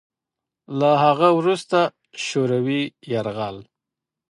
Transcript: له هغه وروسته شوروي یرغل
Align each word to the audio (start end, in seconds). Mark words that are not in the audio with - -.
له 0.79 0.89
هغه 1.05 1.29
وروسته 1.37 1.79
شوروي 2.27 2.83
یرغل 3.11 3.57